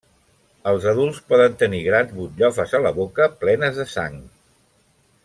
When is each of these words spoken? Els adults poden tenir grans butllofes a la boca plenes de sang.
Els 0.71 0.87
adults 0.91 1.19
poden 1.33 1.57
tenir 1.65 1.81
grans 1.89 2.15
butllofes 2.21 2.75
a 2.79 2.83
la 2.87 2.95
boca 3.01 3.29
plenes 3.45 3.79
de 3.83 3.87
sang. 3.97 4.21